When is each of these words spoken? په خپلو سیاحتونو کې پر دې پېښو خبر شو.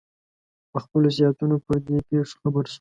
په 0.71 0.77
خپلو 0.83 1.07
سیاحتونو 1.17 1.55
کې 1.59 1.65
پر 1.67 1.77
دې 1.85 1.97
پېښو 2.09 2.35
خبر 2.41 2.63
شو. 2.67 2.69